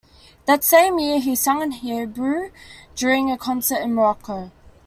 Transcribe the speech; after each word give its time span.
That 0.47 0.63
same 0.63 0.97
year, 0.97 1.19
he 1.19 1.35
sang 1.35 1.61
in 1.61 1.71
Hebrew 1.73 2.49
during 2.95 3.29
a 3.29 3.37
concert 3.37 3.81
in 3.83 3.93
Morocco. 3.93 4.49